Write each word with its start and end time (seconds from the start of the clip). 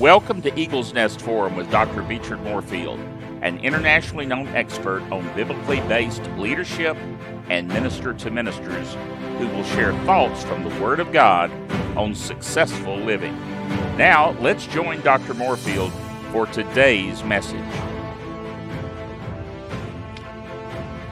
Welcome 0.00 0.40
to 0.40 0.58
Eagle's 0.58 0.94
Nest 0.94 1.20
Forum 1.20 1.56
with 1.56 1.70
Dr. 1.70 2.00
Beechard 2.00 2.42
Moorefield, 2.42 2.98
an 3.42 3.58
internationally 3.58 4.24
known 4.24 4.48
expert 4.48 5.02
on 5.12 5.22
biblically 5.36 5.80
based 5.80 6.22
leadership 6.38 6.96
and 7.50 7.68
minister 7.68 8.14
to 8.14 8.30
ministers 8.30 8.94
who 9.36 9.46
will 9.48 9.62
share 9.62 9.92
thoughts 10.06 10.42
from 10.42 10.66
the 10.66 10.80
Word 10.80 11.00
of 11.00 11.12
God 11.12 11.50
on 11.98 12.14
successful 12.14 12.96
living. 12.96 13.38
Now, 13.98 14.30
let's 14.40 14.66
join 14.68 15.02
Dr. 15.02 15.34
Moorefield 15.34 15.92
for 16.32 16.46
today's 16.46 17.22
message. 17.22 17.60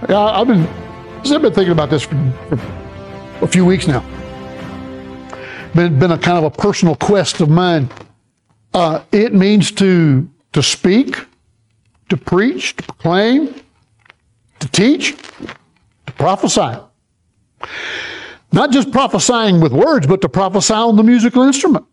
Yeah, 0.08 0.18
I've 0.18 0.46
been, 0.46 0.66
I've 0.66 1.42
been 1.42 1.52
thinking 1.52 1.72
about 1.72 1.90
this 1.90 2.04
for, 2.04 2.16
a 3.42 3.46
few 3.46 3.66
weeks 3.66 3.86
now. 3.86 4.02
Been, 5.74 5.98
been 5.98 6.12
a 6.12 6.18
kind 6.18 6.38
of 6.38 6.44
a 6.44 6.50
personal 6.50 6.96
quest 6.96 7.42
of 7.42 7.50
mine. 7.50 7.90
Uh, 8.78 9.02
it 9.10 9.34
means 9.34 9.72
to 9.72 10.30
to 10.52 10.62
speak, 10.62 11.26
to 12.10 12.16
preach, 12.16 12.76
to 12.76 12.84
proclaim, 12.84 13.52
to 14.60 14.68
teach, 14.68 15.16
to 16.06 16.12
prophesy. 16.12 16.78
Not 18.52 18.70
just 18.70 18.92
prophesying 18.92 19.60
with 19.60 19.72
words, 19.72 20.06
but 20.06 20.20
to 20.20 20.28
prophesy 20.28 20.74
on 20.74 20.94
the 20.94 21.02
musical 21.02 21.42
instrument. 21.42 21.86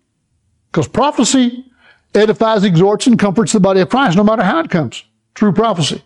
Because 0.67 0.87
prophecy 0.87 1.65
edifies, 2.13 2.63
exhorts, 2.63 3.07
and 3.07 3.17
comforts 3.17 3.51
the 3.51 3.59
body 3.59 3.79
of 3.79 3.89
Christ, 3.89 4.15
no 4.15 4.23
matter 4.23 4.43
how 4.43 4.59
it 4.59 4.69
comes. 4.69 5.03
True 5.33 5.51
prophecy. 5.51 6.03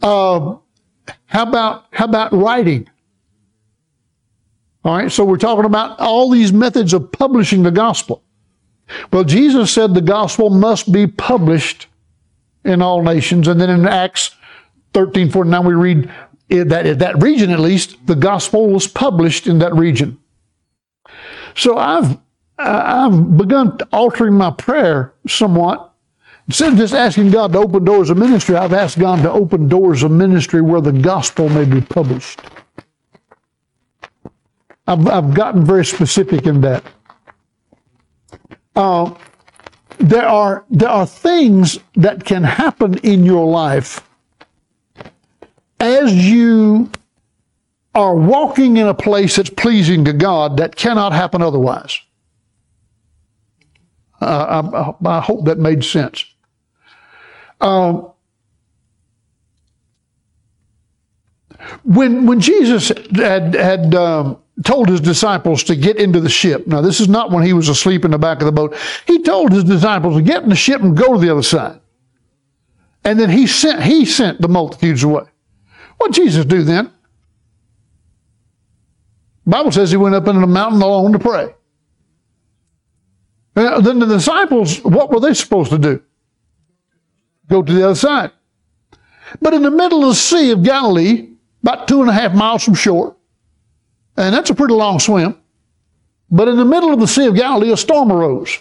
Uh, 0.00 0.56
how 1.26 1.42
about 1.42 1.84
how 1.90 2.06
about 2.06 2.32
writing? 2.32 2.88
All 4.86 4.96
right, 4.96 5.12
so 5.12 5.22
we're 5.26 5.36
talking 5.36 5.66
about 5.66 6.00
all 6.00 6.30
these 6.30 6.50
methods 6.50 6.94
of 6.94 7.12
publishing 7.12 7.62
the 7.62 7.70
gospel. 7.70 8.24
Well, 9.12 9.24
Jesus 9.24 9.72
said 9.72 9.94
the 9.94 10.00
gospel 10.00 10.50
must 10.50 10.92
be 10.92 11.06
published 11.06 11.86
in 12.64 12.82
all 12.82 13.02
nations, 13.02 13.48
and 13.48 13.60
then 13.60 13.70
in 13.70 13.86
Acts 13.86 14.36
13, 14.94 15.30
49, 15.30 15.64
we 15.64 15.74
read 15.74 16.10
that 16.48 16.98
that 16.98 17.22
region 17.22 17.50
at 17.50 17.60
least, 17.60 18.06
the 18.06 18.14
gospel 18.14 18.68
was 18.68 18.86
published 18.86 19.46
in 19.46 19.58
that 19.60 19.74
region. 19.74 20.18
So 21.54 21.76
I've 21.76 22.18
I've 22.58 23.36
begun 23.36 23.78
altering 23.92 24.34
my 24.34 24.50
prayer 24.50 25.14
somewhat. 25.26 25.92
Instead 26.48 26.72
of 26.72 26.78
just 26.78 26.94
asking 26.94 27.30
God 27.30 27.52
to 27.52 27.58
open 27.58 27.84
doors 27.84 28.10
of 28.10 28.18
ministry, 28.18 28.56
I've 28.56 28.72
asked 28.72 28.98
God 28.98 29.22
to 29.22 29.30
open 29.30 29.68
doors 29.68 30.02
of 30.02 30.10
ministry 30.10 30.60
where 30.60 30.80
the 30.80 30.92
gospel 30.92 31.48
may 31.48 31.64
be 31.64 31.80
published. 31.80 32.40
I've, 34.86 35.06
I've 35.06 35.34
gotten 35.34 35.64
very 35.64 35.84
specific 35.84 36.46
in 36.46 36.60
that. 36.62 36.84
Uh, 38.74 39.14
there 39.98 40.26
are 40.26 40.64
there 40.70 40.88
are 40.88 41.06
things 41.06 41.78
that 41.94 42.24
can 42.24 42.42
happen 42.42 42.98
in 42.98 43.24
your 43.24 43.46
life 43.46 44.00
as 45.78 46.14
you 46.14 46.90
are 47.94 48.14
walking 48.16 48.78
in 48.78 48.86
a 48.86 48.94
place 48.94 49.36
that's 49.36 49.50
pleasing 49.50 50.04
to 50.04 50.12
God 50.12 50.56
that 50.56 50.76
cannot 50.76 51.12
happen 51.12 51.42
otherwise. 51.42 52.00
Uh, 54.20 54.94
I, 55.04 55.16
I, 55.16 55.20
hope 55.20 55.44
that 55.46 55.58
made 55.58 55.84
sense. 55.84 56.24
Uh, 57.60 58.02
when 61.82 62.26
when 62.26 62.40
Jesus 62.40 62.92
had 63.14 63.54
had 63.54 63.94
um, 63.94 64.38
told 64.62 64.88
his 64.88 65.00
disciples 65.00 65.64
to 65.64 65.76
get 65.76 65.96
into 65.96 66.20
the 66.20 66.28
ship. 66.28 66.66
Now, 66.66 66.80
this 66.80 67.00
is 67.00 67.08
not 67.08 67.30
when 67.30 67.44
he 67.44 67.52
was 67.52 67.68
asleep 67.68 68.04
in 68.04 68.10
the 68.10 68.18
back 68.18 68.40
of 68.40 68.46
the 68.46 68.52
boat. 68.52 68.76
He 69.06 69.22
told 69.22 69.52
his 69.52 69.64
disciples 69.64 70.16
to 70.16 70.22
get 70.22 70.42
in 70.42 70.48
the 70.48 70.56
ship 70.56 70.82
and 70.82 70.96
go 70.96 71.14
to 71.14 71.20
the 71.20 71.30
other 71.30 71.42
side. 71.42 71.80
And 73.04 73.18
then 73.18 73.30
he 73.30 73.46
sent, 73.46 73.82
he 73.82 74.04
sent 74.04 74.40
the 74.40 74.48
multitudes 74.48 75.02
away. 75.02 75.24
What 75.96 76.12
did 76.12 76.22
Jesus 76.22 76.44
do 76.44 76.62
then? 76.62 76.92
The 79.44 79.50
Bible 79.50 79.72
says 79.72 79.90
he 79.90 79.96
went 79.96 80.14
up 80.14 80.28
into 80.28 80.40
the 80.40 80.46
mountain 80.46 80.80
alone 80.80 81.12
to 81.12 81.18
pray. 81.18 81.54
And 83.56 83.84
then 83.84 83.98
the 83.98 84.06
disciples, 84.06 84.82
what 84.84 85.10
were 85.10 85.20
they 85.20 85.34
supposed 85.34 85.70
to 85.70 85.78
do? 85.78 86.02
Go 87.48 87.62
to 87.62 87.72
the 87.72 87.84
other 87.84 87.94
side. 87.94 88.30
But 89.40 89.54
in 89.54 89.62
the 89.62 89.70
middle 89.70 90.02
of 90.02 90.10
the 90.10 90.14
Sea 90.14 90.52
of 90.52 90.62
Galilee, 90.62 91.30
about 91.62 91.88
two 91.88 92.00
and 92.00 92.10
a 92.10 92.12
half 92.12 92.34
miles 92.34 92.64
from 92.64 92.74
shore, 92.74 93.16
and 94.16 94.34
that's 94.34 94.50
a 94.50 94.54
pretty 94.54 94.74
long 94.74 94.98
swim. 94.98 95.38
But 96.30 96.48
in 96.48 96.56
the 96.56 96.64
middle 96.64 96.92
of 96.92 97.00
the 97.00 97.06
Sea 97.06 97.26
of 97.26 97.34
Galilee, 97.34 97.72
a 97.72 97.76
storm 97.76 98.10
arose. 98.10 98.58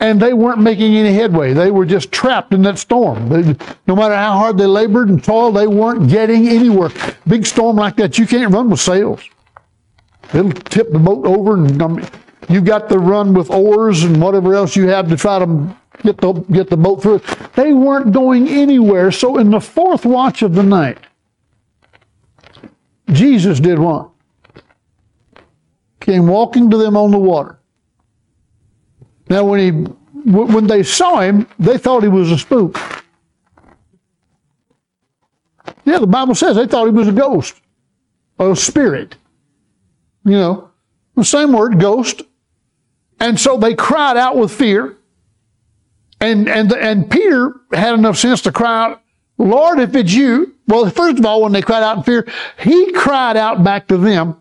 And 0.00 0.20
they 0.20 0.34
weren't 0.34 0.60
making 0.60 0.94
any 0.96 1.14
headway. 1.14 1.54
They 1.54 1.70
were 1.70 1.86
just 1.86 2.12
trapped 2.12 2.52
in 2.52 2.60
that 2.62 2.78
storm. 2.78 3.28
They, 3.28 3.56
no 3.86 3.96
matter 3.96 4.14
how 4.14 4.32
hard 4.34 4.58
they 4.58 4.66
labored 4.66 5.08
and 5.08 5.22
toiled, 5.22 5.56
they 5.56 5.66
weren't 5.66 6.10
getting 6.10 6.48
anywhere. 6.48 6.90
Big 7.26 7.46
storm 7.46 7.76
like 7.76 7.96
that, 7.96 8.18
you 8.18 8.26
can't 8.26 8.52
run 8.52 8.68
with 8.68 8.80
sails. 8.80 9.22
It'll 10.34 10.50
tip 10.50 10.90
the 10.90 10.98
boat 10.98 11.24
over, 11.26 11.54
and 11.54 11.80
um, 11.80 12.06
you've 12.48 12.64
got 12.64 12.88
to 12.90 12.98
run 12.98 13.32
with 13.32 13.50
oars 13.50 14.02
and 14.02 14.20
whatever 14.20 14.54
else 14.54 14.76
you 14.76 14.88
have 14.88 15.08
to 15.08 15.16
try 15.16 15.38
to 15.38 15.76
get 16.02 16.18
the, 16.18 16.32
get 16.32 16.68
the 16.68 16.76
boat 16.76 17.02
through. 17.02 17.22
They 17.54 17.72
weren't 17.72 18.12
going 18.12 18.48
anywhere. 18.48 19.10
So 19.10 19.38
in 19.38 19.50
the 19.50 19.60
fourth 19.60 20.04
watch 20.04 20.42
of 20.42 20.54
the 20.54 20.62
night, 20.62 20.98
Jesus 23.14 23.60
did 23.60 23.78
what? 23.78 24.10
Came 26.00 26.26
walking 26.26 26.70
to 26.70 26.76
them 26.76 26.96
on 26.96 27.10
the 27.10 27.18
water. 27.18 27.58
Now, 29.28 29.44
when 29.44 29.60
he 29.60 29.70
when 30.30 30.66
they 30.66 30.82
saw 30.82 31.20
him, 31.20 31.46
they 31.58 31.78
thought 31.78 32.02
he 32.02 32.08
was 32.08 32.30
a 32.30 32.38
spook. 32.38 32.78
Yeah, 35.84 35.98
the 35.98 36.06
Bible 36.06 36.34
says 36.34 36.56
they 36.56 36.66
thought 36.66 36.86
he 36.86 36.92
was 36.92 37.08
a 37.08 37.12
ghost, 37.12 37.60
a 38.38 38.56
spirit. 38.56 39.16
You 40.24 40.32
know, 40.32 40.70
the 41.14 41.24
same 41.24 41.52
word, 41.52 41.78
ghost. 41.78 42.22
And 43.20 43.38
so 43.38 43.56
they 43.56 43.74
cried 43.74 44.16
out 44.16 44.36
with 44.36 44.50
fear. 44.50 44.96
And 46.20 46.48
and 46.48 46.72
and 46.72 47.10
Peter 47.10 47.54
had 47.72 47.94
enough 47.94 48.16
sense 48.16 48.40
to 48.42 48.52
cry 48.52 48.84
out, 48.84 49.02
Lord, 49.38 49.80
if 49.80 49.94
it's 49.94 50.12
you, 50.12 50.54
well, 50.66 50.88
first 50.90 51.18
of 51.18 51.26
all, 51.26 51.42
when 51.42 51.52
they 51.52 51.62
cried 51.62 51.82
out 51.82 51.98
in 51.98 52.02
fear, 52.02 52.26
he 52.58 52.92
cried 52.92 53.36
out 53.36 53.64
back 53.64 53.88
to 53.88 53.96
them, 53.96 54.40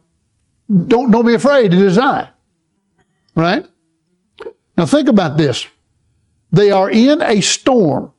don't, 0.87 1.11
don't 1.11 1.25
be 1.25 1.33
afraid, 1.33 1.73
it 1.73 1.81
is 1.81 1.97
I. 1.97 2.29
Right? 3.35 3.65
Now 4.77 4.85
think 4.85 5.09
about 5.09 5.37
this. 5.37 5.67
They 6.51 6.71
are 6.71 6.89
in 6.89 7.21
a 7.21 7.41
storm. 7.41 8.11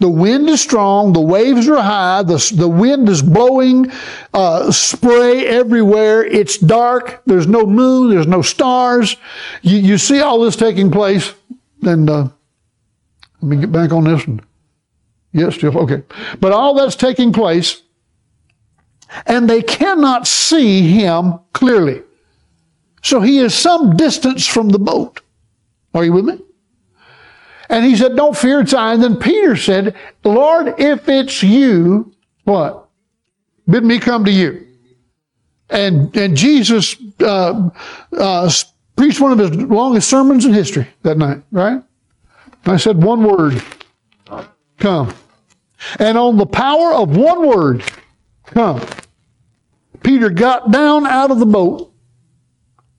The 0.00 0.08
wind 0.08 0.48
is 0.48 0.60
strong, 0.60 1.12
the 1.12 1.20
waves 1.20 1.68
are 1.68 1.80
high, 1.80 2.24
the, 2.24 2.52
the 2.56 2.68
wind 2.68 3.08
is 3.08 3.22
blowing 3.22 3.92
uh, 4.32 4.72
spray 4.72 5.46
everywhere. 5.46 6.24
It's 6.24 6.58
dark, 6.58 7.22
there's 7.26 7.46
no 7.46 7.64
moon, 7.64 8.10
there's 8.10 8.26
no 8.26 8.42
stars. 8.42 9.16
You, 9.62 9.78
you 9.78 9.98
see 9.98 10.20
all 10.20 10.40
this 10.40 10.56
taking 10.56 10.90
place, 10.90 11.32
and 11.82 12.10
uh, 12.10 12.28
let 13.40 13.48
me 13.48 13.56
get 13.58 13.70
back 13.70 13.92
on 13.92 14.04
this 14.04 14.26
one. 14.26 14.40
Yes, 15.34 15.56
still, 15.56 15.76
okay. 15.78 16.02
But 16.40 16.52
all 16.52 16.74
that's 16.74 16.94
taking 16.94 17.32
place, 17.32 17.82
and 19.26 19.50
they 19.50 19.62
cannot 19.62 20.26
see 20.28 20.88
him 20.88 21.40
clearly. 21.52 22.02
So 23.02 23.20
he 23.20 23.38
is 23.38 23.52
some 23.52 23.96
distance 23.96 24.46
from 24.46 24.70
the 24.70 24.78
boat. 24.78 25.20
Are 25.92 26.04
you 26.04 26.12
with 26.12 26.24
me? 26.24 26.40
And 27.68 27.84
he 27.84 27.96
said, 27.96 28.16
Don't 28.16 28.36
fear, 28.36 28.60
it's 28.60 28.72
I. 28.72 28.94
And 28.94 29.02
then 29.02 29.16
Peter 29.16 29.56
said, 29.56 29.96
Lord, 30.22 30.74
if 30.78 31.08
it's 31.08 31.42
you, 31.42 32.14
what? 32.44 32.88
Bid 33.68 33.84
me 33.84 33.98
come 33.98 34.24
to 34.24 34.30
you. 34.30 34.66
And, 35.68 36.14
and 36.16 36.36
Jesus 36.36 36.96
uh, 37.20 37.70
uh, 38.16 38.50
preached 38.96 39.20
one 39.20 39.32
of 39.32 39.38
his 39.38 39.50
longest 39.56 40.08
sermons 40.08 40.44
in 40.44 40.52
history 40.52 40.86
that 41.02 41.18
night, 41.18 41.42
right? 41.50 41.82
I 42.66 42.76
said 42.76 43.02
one 43.02 43.24
word 43.24 43.62
come. 44.78 45.12
And 45.98 46.18
on 46.18 46.36
the 46.36 46.46
power 46.46 46.92
of 46.94 47.16
one 47.16 47.46
word, 47.46 47.84
come. 48.46 48.80
Peter 50.02 50.30
got 50.30 50.70
down 50.70 51.06
out 51.06 51.30
of 51.30 51.38
the 51.38 51.46
boat 51.46 51.92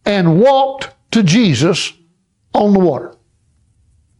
and 0.05 0.39
walked 0.39 0.89
to 1.11 1.23
Jesus 1.23 1.93
on 2.53 2.73
the 2.73 2.79
water. 2.79 3.15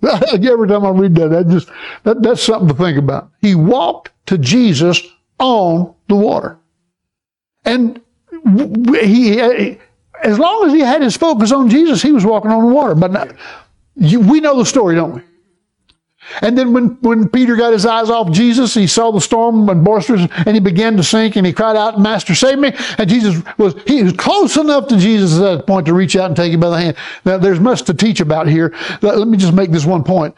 Every 0.04 0.68
time 0.68 0.86
I 0.86 0.90
read 0.90 1.16
that, 1.16 1.30
that 1.30 1.48
just 1.48 1.70
that, 2.04 2.22
that's 2.22 2.44
something 2.44 2.68
to 2.68 2.76
think 2.76 2.98
about. 2.98 3.32
He 3.42 3.56
walked 3.56 4.12
to 4.28 4.38
Jesus 4.38 5.02
on 5.40 5.96
the 6.08 6.16
water, 6.16 6.58
and 7.64 8.02
he, 8.32 9.40
as 10.24 10.38
long 10.38 10.68
as 10.68 10.74
he 10.74 10.80
had 10.80 11.02
his 11.02 11.18
focus 11.18 11.52
on 11.52 11.70
Jesus, 11.70 12.02
he 12.02 12.12
was 12.12 12.26
walking 12.26 12.52
on 12.52 12.68
the 12.68 12.74
water. 12.74 12.94
But 12.94 13.12
now, 13.12 13.28
you, 13.96 14.20
we 14.20 14.42
know 14.42 14.58
the 14.58 14.66
story, 14.66 14.96
don't 14.96 15.16
we? 15.16 15.22
And 16.42 16.58
then 16.58 16.74
when, 16.74 16.98
when 17.02 17.30
Peter 17.30 17.56
got 17.56 17.72
his 17.74 17.86
eyes 17.86 18.10
off 18.10 18.32
Jesus, 18.32 18.74
he 18.74 18.88
saw 18.88 19.12
the 19.12 19.22
storm 19.22 19.70
and 19.70 19.84
boisterous 19.84 20.28
and 20.46 20.56
he 20.56 20.60
began 20.60 20.98
to 20.98 21.04
sink 21.04 21.36
and 21.36 21.46
he 21.46 21.54
cried 21.54 21.76
out, 21.76 22.00
Master, 22.00 22.36
save 22.36 22.60
me. 22.60 22.74
And 22.98 23.10
Jesus 23.10 23.44
was, 23.58 23.76
he 23.86 24.04
was 24.04 24.14
close 24.14 24.58
enough 24.58 24.88
to 24.88 24.98
Jesus 24.98 25.40
at 25.40 25.58
that 25.58 25.68
point 25.68 25.86
to 25.86 25.94
reach 25.94 26.16
out 26.16 26.28
and 26.28 26.36
take 26.36 26.52
him 26.52 26.60
by 26.60 26.70
the 26.70 26.80
hand. 26.80 26.98
Now, 27.26 27.38
there's 27.38 27.60
much 27.60 27.84
to 27.84 27.94
teach 27.94 28.20
about 28.20 28.48
here. 28.48 28.74
Let, 29.02 29.18
let 29.18 29.28
me 29.28 29.38
just 29.38 29.54
make 29.54 29.72
this 29.72 29.86
one 29.86 30.04
point. 30.04 30.36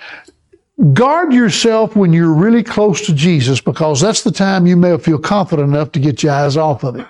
Guard 0.94 1.34
yourself 1.34 1.96
when 1.96 2.14
you're 2.14 2.34
really 2.34 2.64
close 2.64 3.06
to 3.08 3.14
Jesus 3.14 3.60
because 3.62 4.00
that's 4.00 4.24
the 4.24 4.32
time 4.32 4.68
you 4.68 4.78
may 4.78 4.98
feel 4.98 5.18
confident 5.18 5.70
enough 5.70 5.92
to 5.94 6.00
get 6.00 6.22
your 6.22 6.34
eyes 6.34 6.56
off 6.56 6.84
of 6.84 6.98
him. 6.98 7.08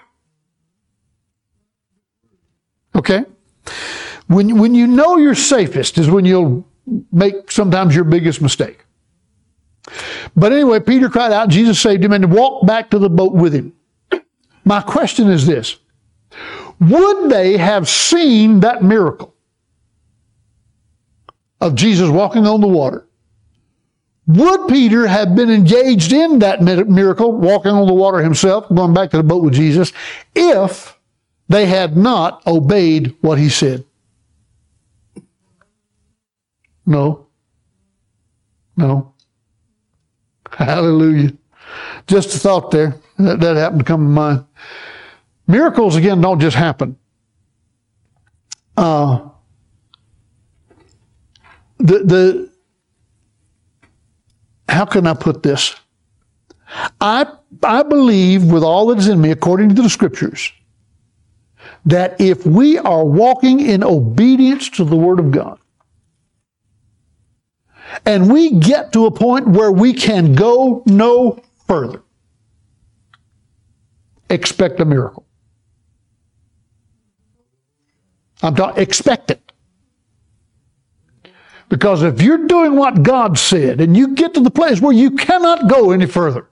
Okay? 2.96 3.26
When, 4.28 4.58
when 4.58 4.74
you 4.76 4.88
know 4.88 5.18
you're 5.18 5.36
safest 5.36 5.98
is 5.98 6.10
when 6.10 6.26
you'll 6.26 6.66
make 7.12 7.52
sometimes 7.52 7.96
your 7.96 8.06
biggest 8.06 8.42
mistake. 8.42 8.86
But 10.36 10.52
anyway, 10.52 10.80
Peter 10.80 11.10
cried 11.10 11.32
out, 11.32 11.50
Jesus 11.50 11.80
saved 11.80 12.04
him, 12.04 12.14
and 12.14 12.32
walked 12.32 12.68
back 12.68 12.90
to 12.92 13.00
the 13.00 13.10
boat 13.10 13.34
with 13.34 13.54
him. 13.54 13.74
My 14.66 14.82
question 14.82 15.30
is 15.30 15.46
this 15.46 15.78
Would 16.80 17.30
they 17.30 17.58
have 17.58 17.88
seen 17.88 18.60
that 18.62 18.84
miracle 18.84 19.34
of 21.62 21.76
Jesus 21.76 22.10
walking 22.10 22.46
on 22.46 22.62
the 22.62 22.68
water? 22.68 23.08
Would 24.28 24.68
Peter 24.68 25.08
have 25.08 25.36
been 25.36 25.50
engaged 25.50 26.12
in 26.12 26.40
that 26.40 26.62
miracle, 26.62 27.32
walking 27.32 27.72
on 27.72 27.88
the 27.88 27.94
water 27.94 28.20
himself, 28.20 28.68
going 28.68 28.94
back 28.94 29.12
to 29.12 29.18
the 29.18 29.24
boat 29.24 29.42
with 29.42 29.54
Jesus, 29.54 29.94
if 30.36 31.00
they 31.48 31.66
had 31.66 31.96
not 31.96 32.46
obeyed 32.46 33.16
what 33.22 33.40
he 33.40 33.48
said? 33.48 33.86
No. 36.88 37.28
No. 38.78 39.14
Hallelujah. 40.52 41.34
Just 42.08 42.36
a 42.36 42.40
thought 42.40 42.72
there. 42.72 42.96
That, 43.18 43.40
that 43.42 43.58
happened 43.58 43.82
to 43.82 43.86
come 43.86 44.02
to 44.02 44.10
mind. 44.10 44.46
Miracles, 45.48 45.96
again, 45.96 46.22
don't 46.22 46.40
just 46.40 46.56
happen. 46.56 46.98
Uh, 48.78 49.30
the, 51.80 52.00
the, 52.00 52.52
how 54.70 54.86
can 54.86 55.08
I 55.08 55.14
put 55.14 55.44
this? 55.44 55.76
I, 57.02 57.26
I 57.64 57.84
believe 57.84 58.46
with 58.46 58.64
all 58.64 58.88
that 58.88 59.00
is 59.00 59.08
in 59.08 59.20
me, 59.20 59.32
according 59.32 59.76
to 59.76 59.82
the 59.82 59.90
scriptures, 59.90 60.52
that 61.86 62.20
if 62.20 62.46
we 62.46 62.78
are 62.78 63.06
walking 63.06 63.60
in 63.62 63.84
obedience 63.84 64.70
to 64.72 64.84
the 64.84 64.96
Word 64.96 65.20
of 65.20 65.32
God, 65.32 65.60
and 68.06 68.32
we 68.32 68.52
get 68.60 68.92
to 68.94 69.06
a 69.06 69.12
point 69.12 69.48
where 69.48 69.72
we 69.72 69.94
can 69.94 70.34
go 70.34 70.84
no 70.86 71.40
further, 71.68 72.02
expect 74.30 74.80
a 74.80 74.86
miracle. 74.86 75.26
I'm 78.42 78.56
talking, 78.56 78.82
expect 78.82 79.32
it. 79.32 79.42
Because 81.70 82.04
if 82.04 82.22
you're 82.22 82.48
doing 82.48 82.76
what 82.76 83.04
God 83.04 83.38
said 83.38 83.82
and 83.82 83.98
you 83.98 84.16
get 84.16 84.34
to 84.36 84.40
the 84.40 84.52
place 84.52 84.80
where 84.80 84.94
you 84.94 85.12
cannot 85.12 85.68
go 85.68 85.92
any 85.92 86.06
further 86.06 86.48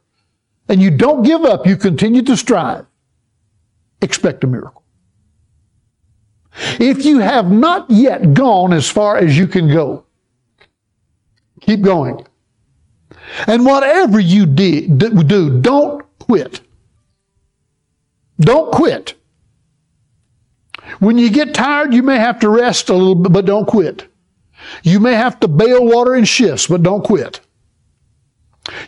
and 0.67 0.81
you 0.81 0.91
don't 0.91 1.23
give 1.23 1.45
up, 1.45 1.65
you 1.65 1.77
continue 1.77 2.21
to 2.23 2.35
strive, 2.35 2.85
expect 4.01 4.43
a 4.43 4.47
miracle. 4.47 4.83
If 6.79 7.05
you 7.05 7.19
have 7.19 7.51
not 7.51 7.89
yet 7.89 8.33
gone 8.33 8.73
as 8.73 8.89
far 8.89 9.17
as 9.17 9.37
you 9.37 9.47
can 9.47 9.67
go, 9.71 10.05
keep 11.65 11.81
going. 11.81 12.25
And 13.47 13.65
whatever 13.65 14.19
you 14.19 14.45
do, 14.45 14.88
don't 15.62 16.19
quit. 16.19 16.62
Don't 18.39 18.71
quit. 18.71 19.15
When 21.00 21.17
you 21.17 21.29
get 21.29 21.53
tired, 21.53 21.94
you 21.94 22.03
may 22.03 22.17
have 22.17 22.39
to 22.41 22.50
rest 22.50 22.89
a 22.89 22.94
little 22.94 23.15
bit, 23.15 23.31
but 23.31 23.45
don't 23.45 23.65
quit. 23.65 24.07
You 24.83 25.00
may 25.00 25.13
have 25.13 25.39
to 25.41 25.47
bail 25.47 25.85
water 25.85 26.15
in 26.15 26.25
shifts, 26.25 26.67
but 26.67 26.83
don't 26.83 27.03
quit. 27.03 27.39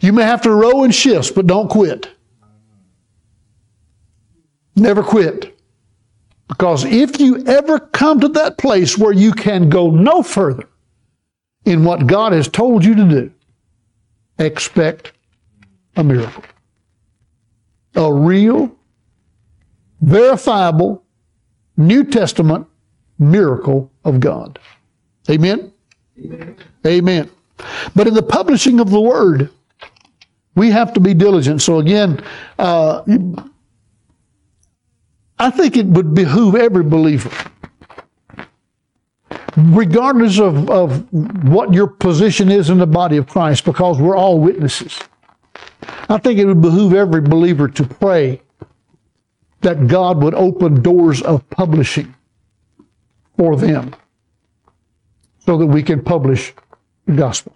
You 0.01 0.13
may 0.13 0.23
have 0.23 0.41
to 0.43 0.51
row 0.51 0.83
in 0.83 0.91
shifts, 0.91 1.31
but 1.31 1.47
don't 1.47 1.69
quit. 1.69 2.09
Never 4.75 5.03
quit. 5.03 5.57
Because 6.47 6.85
if 6.85 7.19
you 7.19 7.43
ever 7.45 7.79
come 7.79 8.19
to 8.21 8.27
that 8.29 8.57
place 8.57 8.97
where 8.97 9.11
you 9.11 9.33
can 9.33 9.69
go 9.69 9.89
no 9.89 10.23
further 10.23 10.69
in 11.67 11.83
what 11.83 12.07
God 12.07 12.31
has 12.31 12.47
told 12.47 12.85
you 12.85 12.95
to 12.95 13.03
do, 13.03 13.31
expect 14.39 15.11
a 15.97 16.03
miracle. 16.03 16.43
A 17.95 18.13
real, 18.13 18.73
verifiable, 20.01 21.03
New 21.75 22.05
Testament 22.05 22.65
miracle 23.19 23.91
of 24.05 24.19
God. 24.19 24.59
Amen? 25.29 25.73
Amen? 26.17 26.55
Amen. 26.85 27.29
But 27.95 28.07
in 28.07 28.13
the 28.13 28.23
publishing 28.23 28.79
of 28.79 28.89
the 28.89 29.01
word, 29.01 29.49
we 30.55 30.71
have 30.71 30.93
to 30.93 30.99
be 31.01 31.13
diligent. 31.13 31.61
So 31.61 31.79
again, 31.79 32.23
uh, 32.57 33.03
I 35.37 35.49
think 35.49 35.75
it 35.75 35.85
would 35.85 36.15
behoove 36.15 36.55
every 36.55 36.83
believer, 36.83 37.31
regardless 39.57 40.39
of, 40.39 40.69
of 40.69 41.11
what 41.43 41.73
your 41.73 41.87
position 41.87 42.51
is 42.51 42.69
in 42.69 42.77
the 42.77 42.87
body 42.87 43.17
of 43.17 43.27
Christ, 43.27 43.65
because 43.65 43.99
we're 43.99 44.15
all 44.15 44.39
witnesses. 44.39 44.99
I 46.09 46.17
think 46.19 46.39
it 46.39 46.45
would 46.45 46.61
behoove 46.61 46.93
every 46.93 47.21
believer 47.21 47.67
to 47.67 47.83
pray 47.83 48.41
that 49.61 49.87
God 49.87 50.21
would 50.21 50.35
open 50.35 50.81
doors 50.81 51.21
of 51.23 51.47
publishing 51.49 52.13
for 53.35 53.55
them 53.55 53.95
so 55.39 55.57
that 55.57 55.65
we 55.65 55.81
can 55.81 56.03
publish 56.03 56.53
the 57.05 57.13
gospel. 57.13 57.53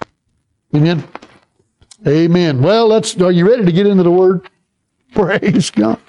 Amen. 0.75 1.03
Amen. 2.07 2.61
Well, 2.61 2.87
let's. 2.87 3.19
Are 3.21 3.31
you 3.31 3.47
ready 3.47 3.65
to 3.65 3.71
get 3.71 3.85
into 3.85 4.03
the 4.03 4.11
word? 4.11 4.49
Praise 5.13 5.69
God. 5.69 5.99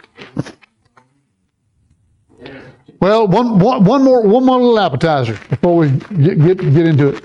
Well, 3.03 3.27
one, 3.27 3.59
one, 3.59 3.83
one 3.83 4.05
more 4.05 4.23
one 4.23 4.45
more 4.45 4.61
little 4.61 4.79
appetizer 4.79 5.33
before 5.51 5.77
we 5.77 5.91
get 5.91 6.39
get, 6.39 6.59
get 6.59 6.87
into 6.87 7.09
it. 7.09 7.25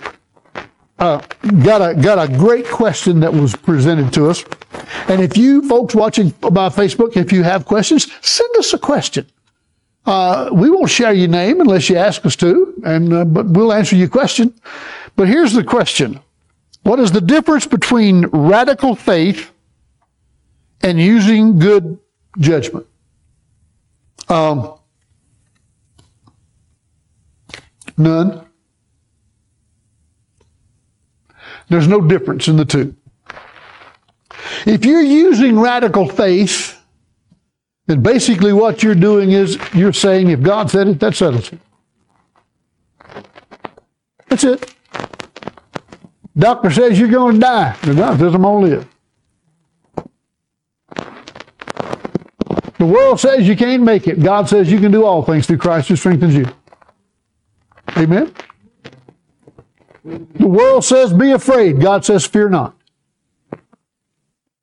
Uh, 0.97 1.21
got 1.63 1.87
a 1.87 1.93
got 1.93 2.17
a 2.17 2.35
great 2.35 2.65
question 2.65 3.19
that 3.19 3.31
was 3.31 3.55
presented 3.55 4.11
to 4.13 4.27
us, 4.27 4.43
and 5.07 5.21
if 5.21 5.37
you 5.37 5.61
folks 5.69 5.93
watching 5.93 6.31
by 6.31 6.69
Facebook, 6.69 7.15
if 7.15 7.31
you 7.31 7.43
have 7.43 7.65
questions, 7.65 8.11
send 8.21 8.49
us 8.57 8.73
a 8.73 8.79
question. 8.79 9.27
Uh, 10.07 10.49
we 10.51 10.71
won't 10.71 10.89
share 10.89 11.13
your 11.13 11.27
name 11.27 11.61
unless 11.61 11.91
you 11.91 11.95
ask 11.95 12.25
us 12.25 12.35
to, 12.37 12.73
and 12.83 13.13
uh, 13.13 13.23
but 13.23 13.45
we'll 13.45 13.71
answer 13.71 13.95
your 13.95 14.09
question. 14.09 14.51
But 15.15 15.27
here's 15.27 15.53
the 15.53 15.63
question: 15.63 16.19
What 16.81 16.99
is 16.99 17.11
the 17.11 17.21
difference 17.21 17.67
between 17.67 18.25
radical 18.33 18.95
faith 18.95 19.51
and 20.81 20.99
using 20.99 21.59
good 21.59 21.99
judgment? 22.39 22.87
Um, 24.27 24.76
none. 27.97 28.45
There's 31.69 31.87
no 31.87 32.01
difference 32.01 32.47
in 32.47 32.57
the 32.57 32.65
two. 32.65 32.95
If 34.65 34.85
you're 34.85 35.01
using 35.01 35.59
radical 35.59 36.07
faith 36.07 36.77
then 37.87 38.01
basically 38.01 38.51
what 38.53 38.83
you're 38.83 38.95
doing 38.95 39.31
is 39.31 39.57
you're 39.73 39.93
saying 39.93 40.29
if 40.29 40.41
God 40.41 40.69
said 40.69 40.89
it, 40.89 40.99
that 40.99 41.15
settles 41.15 41.51
it. 41.51 41.59
That's 44.27 44.43
it. 44.43 44.75
Doctor 46.37 46.69
says 46.69 46.99
you're 46.99 47.07
going 47.07 47.35
to 47.35 47.39
die. 47.39 47.75
The 47.81 47.95
God 47.95 48.19
says 48.19 48.35
I'm 48.35 48.41
going 48.41 48.65
to 48.65 48.75
live. 48.75 48.87
The 52.77 52.85
world 52.85 53.19
says 53.19 53.47
you 53.47 53.55
can't 53.55 53.83
make 53.83 54.07
it. 54.07 54.21
God 54.21 54.47
says 54.47 54.71
you 54.71 54.79
can 54.79 54.91
do 54.91 55.03
all 55.03 55.23
things 55.23 55.47
through 55.47 55.57
Christ 55.57 55.87
who 55.87 55.95
strengthens 55.95 56.35
you. 56.35 56.45
Amen? 57.97 58.33
The 60.03 60.47
world 60.47 60.85
says 60.85 61.11
be 61.13 61.31
afraid. 61.31 61.81
God 61.81 62.05
says 62.05 62.25
fear 62.25 62.49
not. 62.49 62.75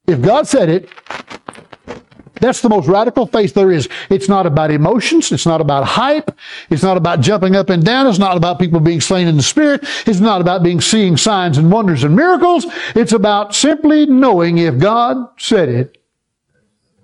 If 0.06 0.22
God 0.22 0.46
said 0.46 0.68
it, 0.68 0.88
that's 2.40 2.60
the 2.60 2.68
most 2.68 2.88
radical 2.88 3.26
faith 3.26 3.54
there 3.54 3.70
is. 3.70 3.88
It's 4.10 4.28
not 4.28 4.44
about 4.46 4.70
emotions. 4.70 5.32
It's 5.32 5.46
not 5.46 5.60
about 5.60 5.84
hype. 5.84 6.36
It's 6.68 6.82
not 6.82 6.96
about 6.96 7.20
jumping 7.20 7.56
up 7.56 7.70
and 7.70 7.84
down. 7.84 8.06
It's 8.06 8.18
not 8.18 8.36
about 8.36 8.58
people 8.58 8.80
being 8.80 9.00
slain 9.00 9.28
in 9.28 9.36
the 9.36 9.42
spirit. 9.42 9.80
It's 10.06 10.20
not 10.20 10.40
about 10.40 10.62
being 10.62 10.80
seeing 10.80 11.16
signs 11.16 11.56
and 11.58 11.72
wonders 11.72 12.04
and 12.04 12.14
miracles. 12.14 12.66
It's 12.94 13.12
about 13.12 13.54
simply 13.54 14.06
knowing 14.06 14.58
if 14.58 14.78
God 14.78 15.28
said 15.38 15.68
it, 15.68 15.98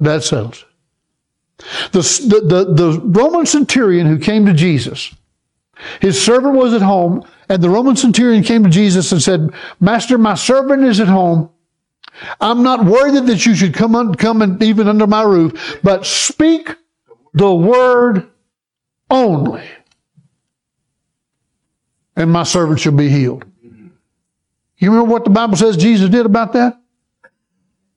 that 0.00 0.24
settles. 0.24 0.64
The, 1.92 2.00
the, 2.00 2.64
the, 2.64 2.64
the 2.72 3.00
Roman 3.00 3.46
centurion 3.46 4.06
who 4.06 4.18
came 4.18 4.46
to 4.46 4.52
Jesus, 4.52 5.14
His 6.00 6.22
servant 6.22 6.54
was 6.54 6.72
at 6.74 6.82
home, 6.82 7.24
and 7.48 7.62
the 7.62 7.70
Roman 7.70 7.96
centurion 7.96 8.42
came 8.42 8.64
to 8.64 8.70
Jesus 8.70 9.12
and 9.12 9.22
said, 9.22 9.50
Master, 9.80 10.18
my 10.18 10.34
servant 10.34 10.84
is 10.84 11.00
at 11.00 11.08
home. 11.08 11.50
I'm 12.40 12.62
not 12.62 12.84
worthy 12.84 13.20
that 13.20 13.46
you 13.46 13.54
should 13.54 13.74
come, 13.74 13.94
un, 13.94 14.14
come 14.14 14.42
and 14.42 14.62
even 14.62 14.88
under 14.88 15.06
my 15.06 15.22
roof, 15.22 15.78
but 15.82 16.04
speak 16.04 16.74
the 17.32 17.54
word 17.54 18.28
only, 19.10 19.64
and 22.16 22.30
my 22.30 22.42
servant 22.42 22.80
shall 22.80 22.92
be 22.92 23.08
healed. 23.08 23.44
You 24.78 24.90
remember 24.90 25.10
what 25.10 25.24
the 25.24 25.30
Bible 25.30 25.56
says 25.56 25.76
Jesus 25.76 26.08
did 26.08 26.26
about 26.26 26.54
that? 26.54 26.80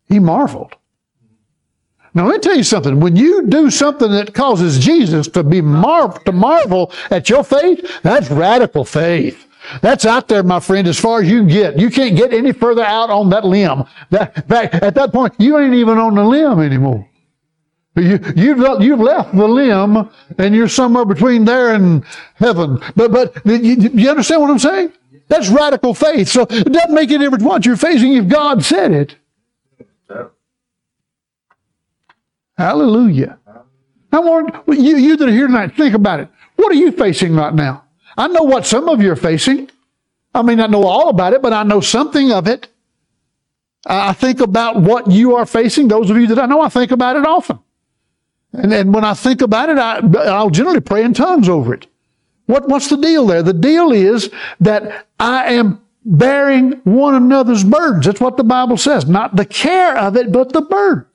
He 0.07 0.19
marveled. 0.19 0.75
Now 2.13 2.27
let 2.27 2.35
me 2.35 2.39
tell 2.39 2.55
you 2.55 2.63
something. 2.63 2.99
When 2.99 3.15
you 3.15 3.47
do 3.47 3.71
something 3.71 4.11
that 4.11 4.33
causes 4.33 4.77
Jesus 4.79 5.27
to 5.29 5.43
be 5.43 5.61
mar- 5.61 6.19
to 6.19 6.31
marvel 6.31 6.91
at 7.09 7.29
your 7.29 7.43
faith, 7.43 8.01
that's 8.03 8.29
radical 8.29 8.85
faith. 8.85 9.47
That's 9.81 10.05
out 10.05 10.27
there, 10.27 10.43
my 10.43 10.59
friend, 10.59 10.87
as 10.87 10.99
far 10.99 11.21
as 11.21 11.29
you 11.29 11.39
can 11.39 11.47
get. 11.47 11.79
You 11.79 11.89
can't 11.89 12.15
get 12.15 12.33
any 12.33 12.51
further 12.51 12.83
out 12.83 13.09
on 13.09 13.29
that 13.29 13.45
limb. 13.45 13.85
That, 14.09 14.47
that, 14.47 14.83
at 14.83 14.95
that 14.95 15.11
point, 15.11 15.33
you 15.39 15.57
ain't 15.57 15.73
even 15.73 15.97
on 15.97 16.15
the 16.15 16.23
limb 16.23 16.59
anymore. 16.59 17.07
You, 17.95 18.19
you've, 18.35 18.81
you've 18.81 18.99
left 18.99 19.35
the 19.35 19.47
limb 19.47 20.09
and 20.37 20.55
you're 20.55 20.67
somewhere 20.67 21.05
between 21.05 21.45
there 21.45 21.73
and 21.75 22.03
heaven. 22.35 22.79
But, 22.95 23.11
but 23.11 23.45
you, 23.45 23.75
you 23.93 24.09
understand 24.09 24.41
what 24.41 24.49
I'm 24.49 24.59
saying? 24.59 24.93
That's 25.27 25.49
radical 25.49 25.93
faith. 25.93 26.27
So 26.27 26.41
it 26.49 26.71
doesn't 26.71 26.93
make 26.93 27.11
any 27.11 27.25
difference 27.25 27.43
what 27.43 27.65
you're 27.65 27.77
facing 27.77 28.13
if 28.13 28.27
God 28.27 28.63
said 28.63 28.91
it. 28.91 29.15
Hallelujah. 32.63 33.39
Now, 34.13 34.21
Lord, 34.21 34.53
you, 34.67 34.95
you 34.95 35.17
that 35.17 35.27
are 35.27 35.31
here 35.31 35.47
tonight, 35.47 35.75
think 35.75 35.93
about 35.93 36.21
it. 36.21 36.29
What 36.55 36.71
are 36.71 36.75
you 36.75 36.93
facing 36.93 37.35
right 37.35 37.53
now? 37.53 37.83
I 38.17 38.29
know 38.29 38.43
what 38.43 38.65
some 38.65 38.87
of 38.87 39.01
you 39.01 39.11
are 39.11 39.17
facing. 39.17 39.69
I 40.33 40.43
mean, 40.43 40.61
I 40.61 40.67
know 40.67 40.85
all 40.85 41.09
about 41.09 41.33
it, 41.33 41.41
but 41.41 41.51
I 41.51 41.63
know 41.63 41.81
something 41.81 42.31
of 42.31 42.47
it. 42.47 42.69
I 43.85 44.13
think 44.13 44.39
about 44.39 44.77
what 44.77 45.11
you 45.11 45.35
are 45.35 45.45
facing. 45.45 45.89
Those 45.89 46.09
of 46.09 46.15
you 46.15 46.25
that 46.27 46.39
I 46.39 46.45
know, 46.45 46.61
I 46.61 46.69
think 46.69 46.91
about 46.91 47.17
it 47.17 47.27
often. 47.27 47.59
And, 48.53 48.73
and 48.73 48.93
when 48.93 49.03
I 49.03 49.13
think 49.13 49.41
about 49.41 49.67
it, 49.67 49.77
I, 49.77 49.99
I'll 50.29 50.49
generally 50.49 50.79
pray 50.79 51.03
in 51.03 51.13
tongues 51.13 51.49
over 51.49 51.73
it. 51.73 51.87
What, 52.45 52.69
what's 52.69 52.87
the 52.87 52.95
deal 52.95 53.25
there? 53.25 53.43
The 53.43 53.51
deal 53.51 53.91
is 53.91 54.31
that 54.61 55.07
I 55.19 55.55
am 55.55 55.81
bearing 56.05 56.79
one 56.85 57.13
another's 57.13 57.65
burdens. 57.65 58.05
That's 58.05 58.21
what 58.21 58.37
the 58.37 58.45
Bible 58.45 58.77
says. 58.77 59.05
Not 59.05 59.35
the 59.35 59.45
care 59.45 59.97
of 59.97 60.15
it, 60.15 60.31
but 60.31 60.53
the 60.53 60.61
burden. 60.61 61.07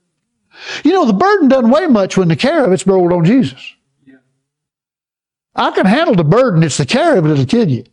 You 0.84 0.92
know, 0.92 1.04
the 1.04 1.12
burden 1.12 1.48
doesn't 1.48 1.70
weigh 1.70 1.86
much 1.86 2.16
when 2.16 2.28
the 2.28 2.36
care 2.36 2.64
of 2.64 2.72
it's 2.72 2.86
rolled 2.86 3.12
on 3.12 3.24
Jesus. 3.24 3.74
I 5.54 5.72
can 5.72 5.86
handle 5.86 6.14
the 6.14 6.24
burden, 6.24 6.62
it's 6.62 6.76
the 6.76 6.86
care 6.86 7.16
of 7.16 7.26
it 7.26 7.28
that'll 7.28 7.46
kill 7.46 7.68
you. 7.68 7.84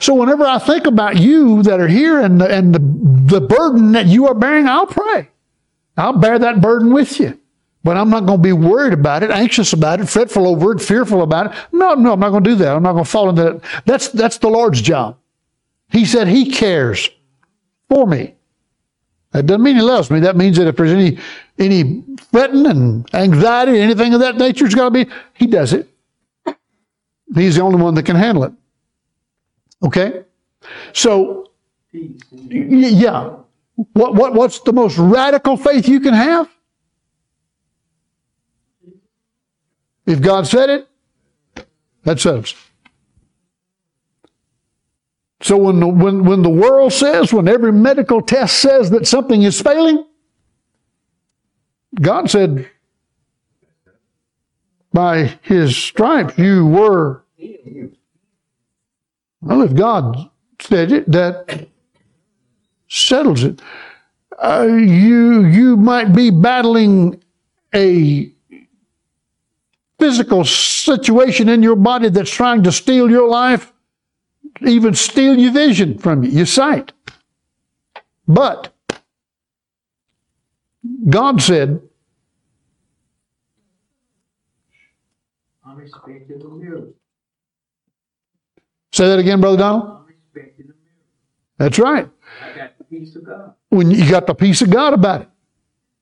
So 0.00 0.14
whenever 0.14 0.44
I 0.44 0.58
think 0.58 0.86
about 0.86 1.16
you 1.16 1.62
that 1.62 1.80
are 1.80 1.88
here 1.88 2.20
and 2.20 2.40
the, 2.40 2.48
and 2.48 2.74
the, 2.74 3.38
the 3.38 3.40
burden 3.40 3.92
that 3.92 4.06
you 4.06 4.28
are 4.28 4.34
bearing, 4.34 4.68
I'll 4.68 4.86
pray. 4.86 5.28
I'll 5.96 6.12
bear 6.12 6.38
that 6.38 6.60
burden 6.60 6.92
with 6.92 7.18
you. 7.18 7.38
But 7.82 7.96
I'm 7.96 8.10
not 8.10 8.26
going 8.26 8.38
to 8.38 8.42
be 8.42 8.52
worried 8.52 8.92
about 8.92 9.22
it, 9.22 9.30
anxious 9.30 9.72
about 9.72 10.00
it, 10.00 10.08
fretful 10.08 10.46
over 10.46 10.72
it, 10.72 10.80
fearful 10.80 11.22
about 11.22 11.46
it. 11.46 11.58
No, 11.72 11.94
no, 11.94 12.12
I'm 12.12 12.20
not 12.20 12.30
going 12.30 12.44
to 12.44 12.50
do 12.50 12.56
that. 12.56 12.76
I'm 12.76 12.82
not 12.82 12.92
going 12.92 13.04
to 13.04 13.10
fall 13.10 13.30
into 13.30 13.42
that. 13.42 13.84
That's, 13.86 14.08
that's 14.08 14.38
the 14.38 14.48
Lord's 14.48 14.82
job. 14.82 15.16
He 15.90 16.04
said 16.04 16.28
He 16.28 16.50
cares 16.50 17.08
for 17.88 18.06
me. 18.06 18.34
That 19.32 19.46
doesn't 19.46 19.62
mean 19.62 19.76
he 19.76 19.82
loves 19.82 20.10
me. 20.10 20.20
That 20.20 20.36
means 20.36 20.56
that 20.56 20.66
if 20.66 20.76
there's 20.76 20.92
any 20.92 21.18
any 21.58 22.02
fretting 22.30 22.66
and 22.66 23.14
anxiety, 23.14 23.78
anything 23.78 24.14
of 24.14 24.20
that 24.20 24.36
nature, 24.36 24.64
it's 24.64 24.74
got 24.74 24.86
to 24.86 25.04
be. 25.04 25.10
He 25.34 25.46
does 25.46 25.72
it. 25.72 25.88
He's 27.34 27.56
the 27.56 27.62
only 27.62 27.80
one 27.80 27.94
that 27.94 28.04
can 28.04 28.16
handle 28.16 28.44
it. 28.44 28.52
Okay, 29.82 30.24
so 30.92 31.50
yeah, 31.92 33.36
what 33.92 34.14
what 34.14 34.34
what's 34.34 34.60
the 34.60 34.72
most 34.72 34.98
radical 34.98 35.56
faith 35.56 35.88
you 35.88 36.00
can 36.00 36.14
have? 36.14 36.48
If 40.06 40.22
God 40.22 40.46
said 40.46 40.70
it, 40.70 40.88
that 42.04 42.18
settles. 42.18 42.54
So 45.40 45.56
when 45.56 45.80
the, 45.80 45.86
when, 45.86 46.24
when 46.24 46.42
the 46.42 46.50
world 46.50 46.92
says, 46.92 47.32
when 47.32 47.46
every 47.46 47.72
medical 47.72 48.20
test 48.20 48.58
says 48.58 48.90
that 48.90 49.06
something 49.06 49.42
is 49.42 49.60
failing, 49.60 50.04
God 52.00 52.28
said, 52.28 52.68
by 54.92 55.38
his 55.42 55.76
stripes 55.76 56.36
you 56.38 56.66
were. 56.66 57.22
Well, 59.40 59.62
if 59.62 59.74
God 59.74 60.30
said 60.60 60.90
it, 60.90 61.10
that 61.12 61.68
settles 62.88 63.44
it. 63.44 63.60
Uh, 64.42 64.66
you 64.68 65.46
you 65.46 65.76
might 65.76 66.14
be 66.14 66.30
battling 66.30 67.22
a 67.74 68.32
physical 69.98 70.44
situation 70.44 71.48
in 71.48 71.62
your 71.62 71.76
body 71.76 72.08
that's 72.08 72.30
trying 72.30 72.62
to 72.62 72.72
steal 72.72 73.10
your 73.10 73.28
life 73.28 73.72
even 74.66 74.94
steal 74.94 75.38
your 75.38 75.52
vision 75.52 75.98
from 75.98 76.24
you, 76.24 76.30
your 76.30 76.46
sight. 76.46 76.92
But 78.26 78.72
God 81.08 81.40
said. 81.40 81.80
Say 88.92 89.06
that 89.06 89.18
again, 89.18 89.40
Brother 89.40 89.58
Donald. 89.58 90.06
That's 91.58 91.78
right. 91.78 92.08
When 93.68 93.90
you 93.90 94.08
got 94.08 94.26
the 94.26 94.34
peace 94.34 94.62
of 94.62 94.70
God 94.70 94.94
about 94.94 95.22
it. 95.22 95.28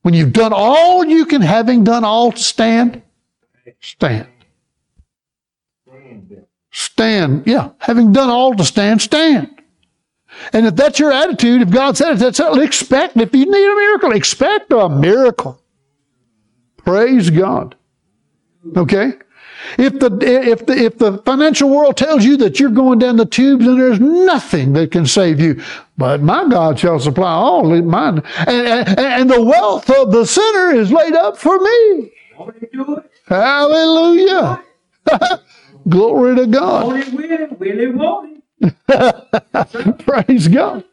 When 0.02 0.14
you've 0.14 0.32
done 0.32 0.52
all 0.54 1.04
you 1.04 1.26
can, 1.26 1.42
having 1.42 1.82
done 1.82 2.04
all 2.04 2.30
to 2.30 2.38
stand, 2.38 3.02
stand. 3.80 4.28
Stand. 6.76 7.46
Yeah. 7.46 7.70
Having 7.78 8.12
done 8.12 8.28
all 8.28 8.54
to 8.54 8.62
stand, 8.62 9.00
stand. 9.00 9.62
And 10.52 10.66
if 10.66 10.76
that's 10.76 10.98
your 10.98 11.10
attitude, 11.10 11.62
if 11.62 11.70
God 11.70 11.96
said 11.96 12.12
it, 12.12 12.18
that's 12.18 12.38
it, 12.38 12.58
expect. 12.58 13.16
If 13.16 13.34
you 13.34 13.46
need 13.46 13.66
a 13.66 13.74
miracle, 13.74 14.12
expect 14.12 14.70
a 14.74 14.86
miracle. 14.86 15.58
Praise 16.76 17.30
God. 17.30 17.76
Okay? 18.76 19.14
If 19.78 19.98
the 20.00 20.18
if 20.20 20.66
the 20.66 20.76
if 20.76 20.98
the 20.98 21.16
financial 21.24 21.70
world 21.70 21.96
tells 21.96 22.26
you 22.26 22.36
that 22.36 22.60
you're 22.60 22.68
going 22.68 22.98
down 22.98 23.16
the 23.16 23.24
tubes 23.24 23.66
and 23.66 23.80
there's 23.80 23.98
nothing 23.98 24.74
that 24.74 24.92
can 24.92 25.06
save 25.06 25.40
you, 25.40 25.62
but 25.96 26.20
my 26.20 26.46
God 26.46 26.78
shall 26.78 27.00
supply 27.00 27.32
all 27.32 27.64
mine, 27.80 28.22
and, 28.46 28.66
and, 28.66 28.98
and 28.98 29.30
the 29.30 29.42
wealth 29.42 29.88
of 29.88 30.12
the 30.12 30.26
sinner 30.26 30.74
is 30.74 30.92
laid 30.92 31.14
up 31.14 31.38
for 31.38 31.58
me. 31.58 32.12
Hallelujah. 33.26 34.62
Glory 35.88 36.36
to 36.36 36.46
God. 36.46 37.04
Praise 40.00 40.48
God. 40.48 40.84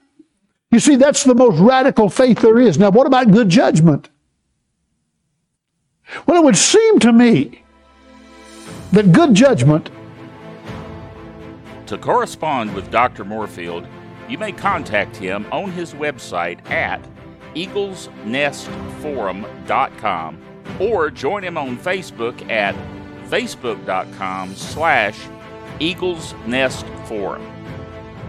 You 0.72 0.80
see, 0.80 0.96
that's 0.96 1.24
the 1.24 1.36
most 1.36 1.60
radical 1.60 2.10
faith 2.10 2.40
there 2.40 2.60
is. 2.60 2.78
Now, 2.78 2.90
what 2.90 3.08
about 3.08 3.32
good 3.32 3.50
judgment? 3.50 4.10
Well, 6.26 6.42
it 6.42 6.44
would 6.44 6.58
seem 6.58 7.00
to 7.00 7.14
me 7.14 7.64
that 8.92 9.12
good 9.12 9.34
judgment. 9.34 9.90
To 11.88 11.98
correspond 11.98 12.76
with 12.76 12.92
Dr. 12.92 13.26
Moorefield, 13.26 13.88
you 14.30 14.38
may 14.38 14.52
contact 14.52 15.16
him 15.16 15.48
on 15.52 15.72
his 15.72 15.94
website 15.94 16.70
at 16.70 17.02
eaglesnestforum.com 17.56 20.38
or 20.80 21.12
join 21.12 21.44
him 21.44 21.58
on 21.58 21.78
Facebook 21.78 22.50
at 22.50 22.74
facebook.com 23.34 24.56
slash 24.56 25.18
Eagles 25.80 26.36
Nest 26.46 26.86
Forum. 27.06 27.42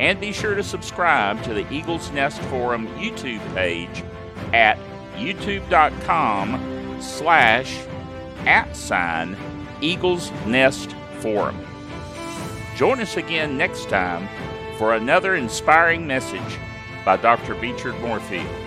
And 0.01 0.19
be 0.19 0.33
sure 0.33 0.55
to 0.55 0.63
subscribe 0.63 1.43
to 1.43 1.53
the 1.53 1.71
Eagles 1.71 2.11
Nest 2.13 2.41
Forum 2.45 2.87
YouTube 2.97 3.43
page 3.55 4.03
at 4.55 4.79
youtube.com 5.17 6.97
slash 7.03 7.79
at 8.47 8.75
sign 8.75 9.37
Eagles 9.83 10.31
Nest 10.47 10.97
Forum. 11.19 11.59
Join 12.75 12.99
us 13.01 13.19
again 13.19 13.59
next 13.59 13.91
time 13.91 14.27
for 14.79 14.95
another 14.95 15.35
inspiring 15.35 16.07
message 16.07 16.59
by 17.05 17.19
Dr. 17.19 17.55
Beechard 17.57 18.01
Moorefield. 18.01 18.64